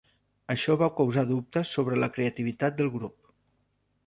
Això 0.53 0.77
va 0.83 0.87
causar 0.99 1.25
dubtes 1.33 1.75
sobre 1.77 2.01
la 2.05 2.09
creativitat 2.17 2.81
del 2.81 2.95
grup. 2.97 3.33